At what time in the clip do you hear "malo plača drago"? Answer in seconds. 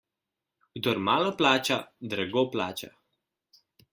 1.07-2.45